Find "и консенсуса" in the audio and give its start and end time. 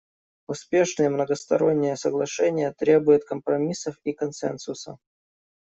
4.03-4.97